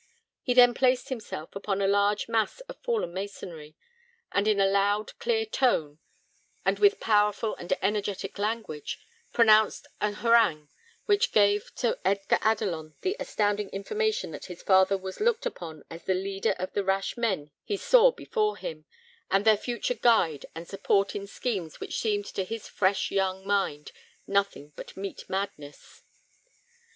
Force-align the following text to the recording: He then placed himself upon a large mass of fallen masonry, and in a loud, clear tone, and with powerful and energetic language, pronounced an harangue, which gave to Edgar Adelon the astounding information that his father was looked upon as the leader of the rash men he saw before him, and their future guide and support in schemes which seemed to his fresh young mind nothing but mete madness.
He 0.41 0.55
then 0.55 0.73
placed 0.73 1.09
himself 1.09 1.55
upon 1.55 1.79
a 1.79 1.85
large 1.87 2.27
mass 2.27 2.59
of 2.61 2.75
fallen 2.81 3.13
masonry, 3.13 3.75
and 4.31 4.47
in 4.47 4.59
a 4.59 4.65
loud, 4.65 5.15
clear 5.19 5.45
tone, 5.45 5.99
and 6.65 6.79
with 6.79 6.99
powerful 6.99 7.55
and 7.57 7.71
energetic 7.83 8.39
language, 8.39 8.97
pronounced 9.31 9.85
an 10.01 10.13
harangue, 10.15 10.69
which 11.05 11.31
gave 11.31 11.71
to 11.75 11.99
Edgar 12.03 12.39
Adelon 12.41 12.95
the 13.01 13.15
astounding 13.19 13.69
information 13.69 14.31
that 14.31 14.45
his 14.45 14.63
father 14.63 14.97
was 14.97 15.19
looked 15.21 15.45
upon 15.45 15.83
as 15.87 16.05
the 16.05 16.15
leader 16.15 16.55
of 16.57 16.73
the 16.73 16.83
rash 16.83 17.15
men 17.15 17.51
he 17.63 17.77
saw 17.77 18.11
before 18.11 18.57
him, 18.57 18.85
and 19.29 19.45
their 19.45 19.55
future 19.55 19.93
guide 19.93 20.47
and 20.55 20.67
support 20.67 21.13
in 21.15 21.27
schemes 21.27 21.79
which 21.79 21.99
seemed 21.99 22.25
to 22.25 22.43
his 22.43 22.67
fresh 22.67 23.11
young 23.11 23.45
mind 23.45 23.91
nothing 24.25 24.73
but 24.75 24.97
mete 24.97 25.29
madness. 25.29 26.01